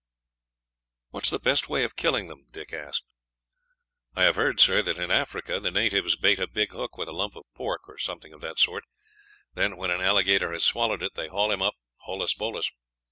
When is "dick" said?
2.49-2.73